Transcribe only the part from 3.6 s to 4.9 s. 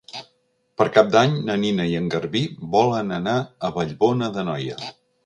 Vallbona d'Anoia.